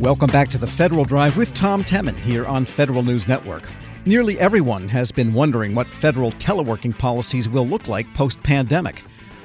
[0.00, 3.68] Welcome back to the Federal Drive with Tom Temin here on Federal News Network.
[4.06, 9.00] Nearly everyone has been wondering what federal teleworking policies will look like post pandemic.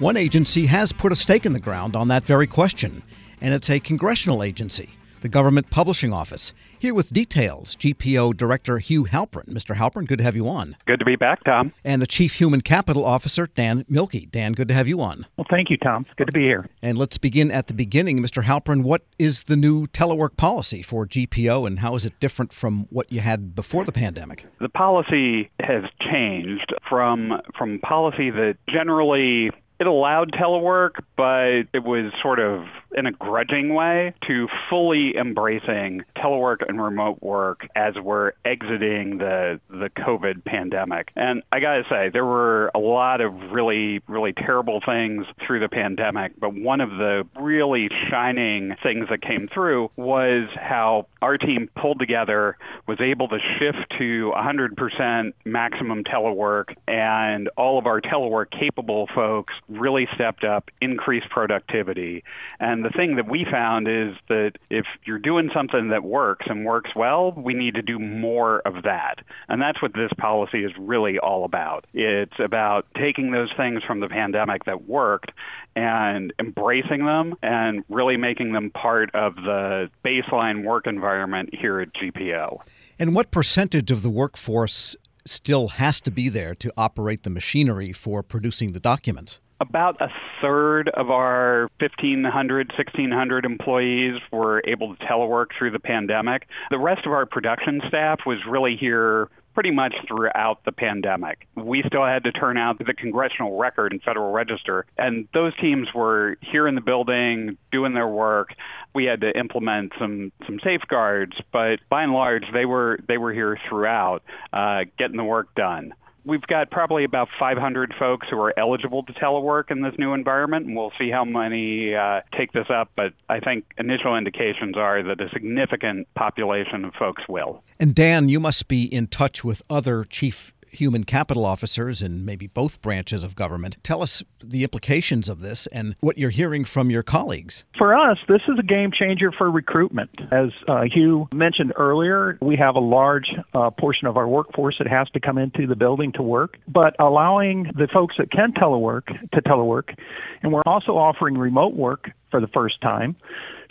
[0.00, 3.04] One agency has put a stake in the ground on that very question,
[3.40, 4.90] and it's a congressional agency
[5.20, 6.52] the Government Publishing Office.
[6.78, 9.46] Here with details, GPO Director Hugh Halpern.
[9.46, 9.76] Mr.
[9.76, 10.76] Halpern, good to have you on.
[10.86, 11.72] Good to be back, Tom.
[11.84, 14.30] And the Chief Human Capital Officer, Dan Mielke.
[14.30, 15.26] Dan, good to have you on.
[15.36, 16.06] Well, thank you, Tom.
[16.16, 16.66] Good to be here.
[16.82, 18.20] And let's begin at the beginning.
[18.20, 18.44] Mr.
[18.44, 22.86] Halpern, what is the new telework policy for GPO and how is it different from
[22.90, 24.46] what you had before the pandemic?
[24.60, 32.12] The policy has changed from from policy that generally it allowed telework, but it was
[32.22, 32.64] sort of
[32.96, 39.60] in a grudging way to fully embracing telework and remote work as we're exiting the
[39.68, 41.10] the COVID pandemic.
[41.16, 45.60] And I got to say, there were a lot of really really terrible things through
[45.60, 51.36] the pandemic, but one of the really shining things that came through was how our
[51.36, 58.00] team pulled together, was able to shift to 100% maximum telework, and all of our
[58.00, 62.24] telework capable folks really stepped up, increased productivity.
[62.58, 66.64] And the thing that we found is that if you're doing something that works and
[66.64, 69.16] works well, we need to do more of that.
[69.48, 71.86] And that's what this policy is really all about.
[71.92, 75.30] It's about taking those things from the pandemic that worked
[75.76, 81.92] and embracing them and really making them part of the baseline work environment here at
[81.94, 82.60] GPO.
[82.98, 87.92] And what percentage of the workforce still has to be there to operate the machinery
[87.92, 89.40] for producing the documents?
[89.60, 90.08] About a
[90.40, 96.46] third of our 1,500, 1,600 employees were able to telework through the pandemic.
[96.70, 101.46] The rest of our production staff was really here pretty much throughout the pandemic.
[101.56, 105.88] We still had to turn out the congressional record and Federal Register, and those teams
[105.94, 108.54] were here in the building doing their work.
[108.94, 113.32] We had to implement some some safeguards, but by and large, they were they were
[113.32, 115.92] here throughout, uh, getting the work done.
[116.24, 120.66] We've got probably about 500 folks who are eligible to telework in this new environment,
[120.66, 122.90] and we'll see how many uh, take this up.
[122.96, 127.62] But I think initial indications are that a significant population of folks will.
[127.78, 132.46] And Dan, you must be in touch with other chief human capital officers in maybe
[132.46, 133.76] both branches of government.
[133.82, 137.64] Tell us the implications of this and what you're hearing from your colleagues.
[137.76, 140.10] For us, this is a game changer for recruitment.
[140.30, 144.88] As uh, Hugh mentioned earlier, we have a large uh, portion of our workforce that
[144.88, 149.06] has to come into the building to work, but allowing the folks that can telework
[149.32, 149.96] to telework,
[150.42, 153.16] and we're also offering remote work for the first time.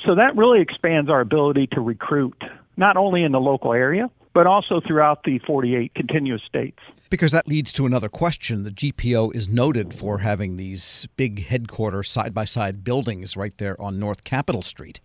[0.06, 2.42] So that really expands our ability to recruit,
[2.78, 6.80] not only in the local area, but also throughout the 48 continuous states.
[7.10, 8.64] Because that leads to another question.
[8.64, 13.80] The GPO is noted for having these big headquarter side by side buildings right there
[13.82, 15.00] on North Capitol Street.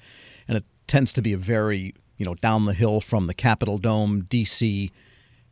[0.47, 3.79] And it tends to be a very, you know, down the hill from the Capitol
[3.79, 4.91] Dome, D.C.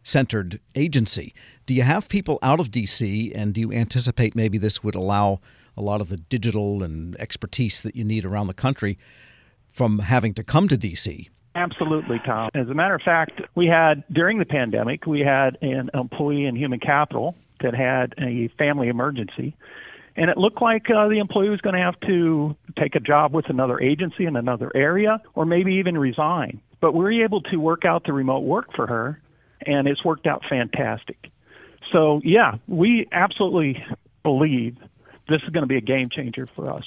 [0.02, 1.32] centered agency.
[1.64, 5.40] Do you have people out of D.C., and do you anticipate maybe this would allow
[5.74, 8.98] a lot of the digital and expertise that you need around the country
[9.72, 11.30] from having to come to D.C.?
[11.54, 12.50] Absolutely, Tom.
[12.54, 16.56] As a matter of fact, we had during the pandemic, we had an employee in
[16.56, 19.54] human capital that had a family emergency.
[20.16, 23.32] And it looked like uh, the employee was going to have to take a job
[23.32, 26.60] with another agency in another area or maybe even resign.
[26.80, 29.20] But we were able to work out the remote work for her,
[29.64, 31.30] and it's worked out fantastic.
[31.92, 33.82] So, yeah, we absolutely
[34.22, 34.76] believe
[35.28, 36.84] this is going to be a game changer for us.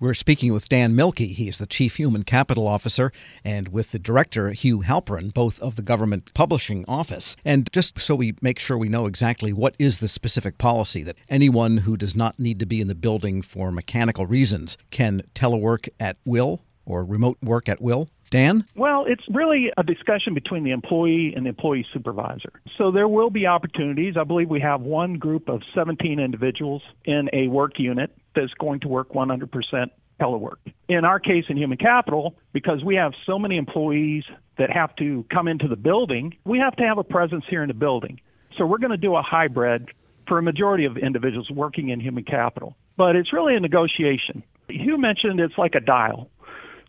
[0.00, 1.18] We're speaking with Dan Mielke.
[1.18, 3.12] He is the Chief Human Capital Officer,
[3.44, 7.36] and with the Director, Hugh Halpern, both of the Government Publishing Office.
[7.44, 11.16] And just so we make sure we know exactly what is the specific policy that
[11.28, 15.88] anyone who does not need to be in the building for mechanical reasons can telework
[16.00, 18.08] at will or remote work at will?
[18.30, 18.64] Dan?
[18.74, 22.52] Well, it's really a discussion between the employee and the employee supervisor.
[22.76, 24.16] So there will be opportunities.
[24.18, 28.80] I believe we have one group of 17 individuals in a work unit that's going
[28.80, 30.56] to work 100% telework.
[30.88, 34.24] In our case in human capital, because we have so many employees
[34.58, 37.68] that have to come into the building, we have to have a presence here in
[37.68, 38.20] the building.
[38.56, 39.90] So we're going to do a hybrid
[40.28, 42.76] for a majority of individuals working in human capital.
[42.96, 44.42] But it's really a negotiation.
[44.68, 46.30] Hugh mentioned it's like a dial.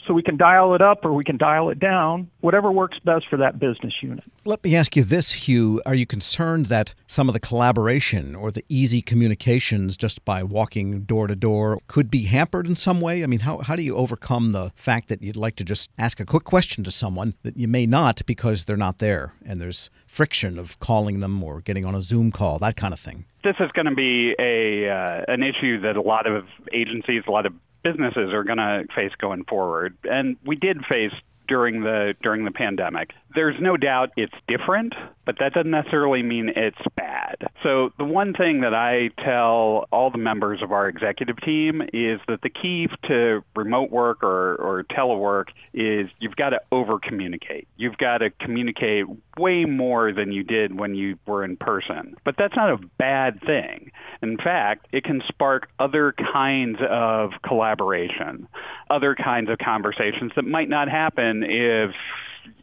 [0.08, 3.26] So we can dial it up or we can dial it down, whatever works best
[3.28, 4.24] for that business unit.
[4.44, 5.82] Let me ask you this, Hugh.
[5.86, 11.02] Are you concerned that some of the collaboration or the easy communications just by walking
[11.02, 13.24] door to door could be hampered in some way?
[13.24, 16.20] I mean, how, how do you overcome the fact that you'd like to just ask
[16.20, 19.90] a quick question to someone that you may not because they're not there and there's
[20.06, 23.26] friction of calling them or getting on a Zoom call, that kind of thing?
[23.44, 27.32] This is going to be a uh, an issue that a lot of agencies, a
[27.32, 27.54] lot of
[27.86, 29.96] businesses are going to face going forward.
[30.04, 31.14] And we did face
[31.48, 33.12] during the during the pandemic.
[33.34, 34.94] There's no doubt it's different,
[35.26, 37.36] but that doesn't necessarily mean it's bad.
[37.64, 42.20] So the one thing that I tell all the members of our executive team is
[42.28, 47.68] that the key to remote work or, or telework is you've got to over communicate.
[47.76, 49.06] You've got to communicate
[49.38, 52.16] way more than you did when you were in person.
[52.24, 53.92] But that's not a bad thing.
[54.22, 58.48] In fact, it can spark other kinds of collaboration,
[58.90, 61.92] other kinds of conversations that might not happen if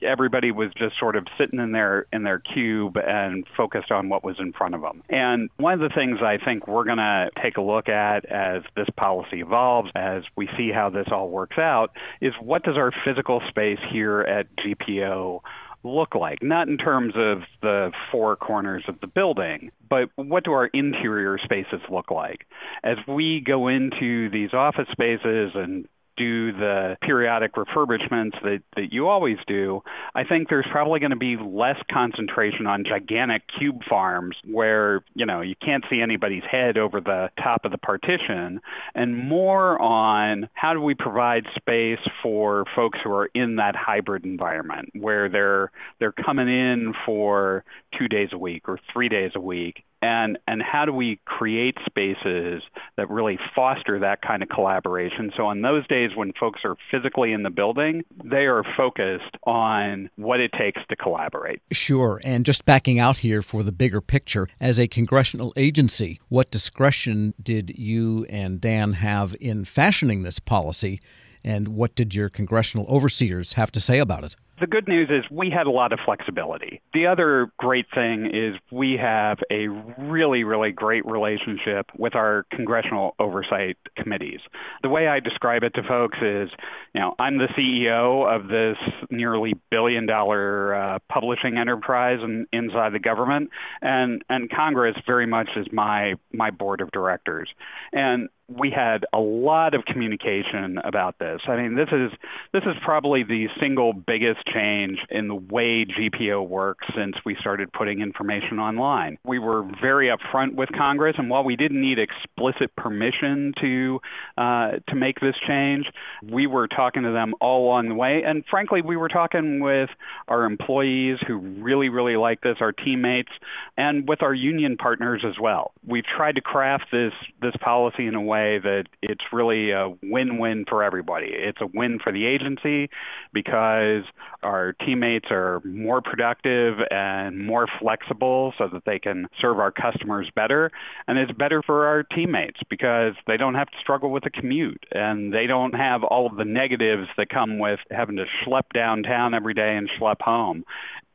[0.02, 4.25] everybody was just sort of sitting in their in their cube and focused on what
[4.25, 5.02] was in front of them.
[5.08, 8.62] And one of the things I think we're going to take a look at as
[8.76, 12.93] this policy evolves, as we see how this all works out, is what does our
[13.05, 15.40] physical space here at GPO
[15.84, 16.43] look like?
[16.43, 21.38] Not in terms of the four corners of the building, but what do our interior
[21.43, 22.46] spaces look like?
[22.84, 25.87] As we go into these office spaces and
[26.22, 29.82] do the periodic refurbishments that, that you always do,
[30.14, 35.26] I think there's probably going to be less concentration on gigantic cube farms where, you
[35.26, 38.60] know, you can't see anybody's head over the top of the partition
[38.94, 44.24] and more on how do we provide space for folks who are in that hybrid
[44.24, 47.64] environment where they're they're coming in for
[47.98, 51.76] 2 days a week or 3 days a week and and how do we create
[51.87, 52.62] spaces
[52.96, 55.32] that really foster that kind of collaboration?
[55.37, 60.10] So on those days when folks are physically in the building they are focused on
[60.16, 61.62] what it takes to collaborate.
[61.70, 62.20] Sure.
[62.25, 67.34] And just backing out here for the bigger picture as a congressional agency what discretion
[67.43, 71.00] did you and Dan have in fashioning this policy?
[71.44, 75.28] And what did your congressional overseers have to say about it the good news is
[75.28, 76.80] we had a lot of flexibility.
[76.94, 83.16] The other great thing is we have a really, really great relationship with our congressional
[83.18, 84.38] oversight committees.
[84.84, 86.48] The way I describe it to folks is,
[86.94, 88.76] you know, I'm the CEO of this
[89.10, 93.50] nearly billion dollar uh, publishing enterprise in, inside the government,
[93.80, 97.48] and, and Congress very much is my, my board of directors.
[97.92, 101.40] And we had a lot of communication about this.
[101.46, 102.10] I mean, this is
[102.52, 107.72] this is probably the single biggest change in the way GPO works since we started
[107.72, 109.18] putting information online.
[109.24, 114.00] We were very upfront with Congress, and while we didn't need explicit permission to
[114.36, 115.86] uh, to make this change,
[116.22, 118.22] we were talking to them all along the way.
[118.26, 119.90] And frankly, we were talking with
[120.28, 123.30] our employees who really, really like this, our teammates,
[123.76, 125.72] and with our union partners as well.
[125.86, 129.90] We've tried to craft this this policy in a way way that it's really a
[130.02, 131.29] win-win for everybody.
[131.31, 132.88] It's a win for the agency
[133.32, 134.05] because
[134.43, 140.31] our teammates are more productive and more flexible so that they can serve our customers
[140.34, 140.70] better.
[141.06, 144.84] And it's better for our teammates because they don't have to struggle with a commute
[144.93, 149.34] and they don't have all of the negatives that come with having to schlep downtown
[149.34, 150.64] every day and schlep home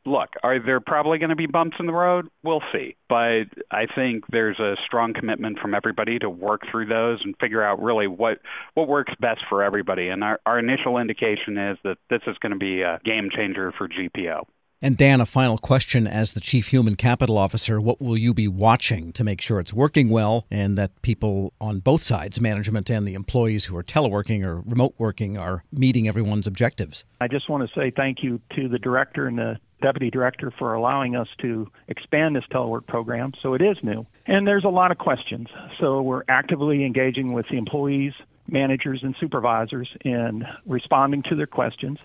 [0.05, 2.27] look, are there probably going to be bumps in the road?
[2.43, 2.95] We'll see.
[3.09, 7.63] But I think there's a strong commitment from everybody to work through those and figure
[7.63, 8.39] out really what
[8.73, 10.09] what works best for everybody.
[10.09, 13.73] And our, our initial indication is that this is going to be a game changer
[13.77, 14.45] for GPO.
[14.79, 18.47] And Dan, a final question as the Chief Human Capital Officer, what will you be
[18.47, 23.07] watching to make sure it's working well and that people on both sides, management and
[23.07, 27.05] the employees who are teleworking or remote working, are meeting everyone's objectives?
[27.19, 30.73] I just want to say thank you to the director and the deputy director for
[30.73, 33.33] allowing us to expand this telework program.
[33.41, 34.05] So it is new.
[34.25, 35.47] And there's a lot of questions.
[35.79, 38.13] So we're actively engaging with the employees,
[38.47, 41.99] managers, and supervisors in responding to their questions.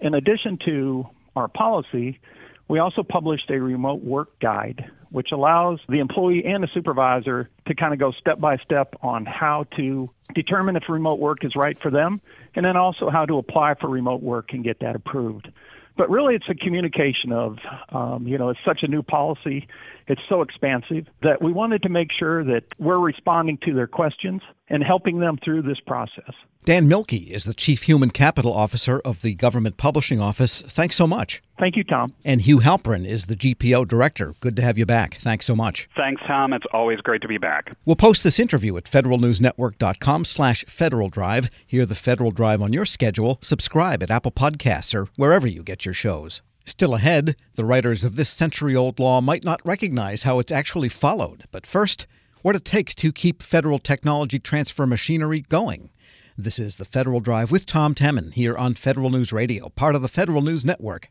[0.00, 2.18] In addition to our policy,
[2.68, 7.74] we also published a remote work guide, which allows the employee and the supervisor to
[7.74, 11.76] kind of go step by step on how to determine if remote work is right
[11.82, 12.20] for them,
[12.54, 15.50] and then also how to apply for remote work and get that approved.
[15.96, 17.58] But really, it's a communication of,
[17.90, 19.68] um, you know, it's such a new policy,
[20.06, 24.42] it's so expansive that we wanted to make sure that we're responding to their questions
[24.68, 26.34] and helping them through this process.
[26.64, 30.62] Dan Mielke is the Chief Human Capital Officer of the Government Publishing Office.
[30.62, 31.42] Thanks so much.
[31.60, 32.14] Thank you, Tom.
[32.24, 34.34] And Hugh Halpern is the GPO Director.
[34.40, 35.16] Good to have you back.
[35.16, 35.90] Thanks so much.
[35.94, 36.54] Thanks, Tom.
[36.54, 37.74] It's always great to be back.
[37.84, 41.50] We'll post this interview at federalnewsnetwork.com slash Federal Drive.
[41.66, 43.38] Hear the Federal Drive on your schedule.
[43.42, 46.40] Subscribe at Apple Podcasts or wherever you get your shows.
[46.64, 50.88] Still ahead, the writers of this century old law might not recognize how it's actually
[50.88, 51.44] followed.
[51.50, 52.06] But first,
[52.40, 55.90] what it takes to keep federal technology transfer machinery going.
[56.38, 60.00] This is the Federal Drive with Tom Temin here on Federal News Radio, part of
[60.00, 61.10] the Federal News Network.